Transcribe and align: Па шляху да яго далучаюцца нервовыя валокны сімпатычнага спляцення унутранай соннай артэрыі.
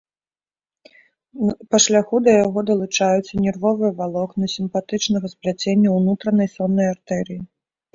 Па 1.73 1.77
шляху 1.85 2.15
да 2.29 2.35
яго 2.45 2.59
далучаюцца 2.71 3.33
нервовыя 3.45 3.91
валокны 4.03 4.45
сімпатычнага 4.57 5.35
спляцення 5.37 5.89
унутранай 6.03 6.55
соннай 6.61 6.87
артэрыі. 6.99 7.43